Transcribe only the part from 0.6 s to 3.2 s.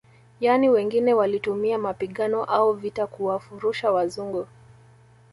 wengine walitumia mapigano au vita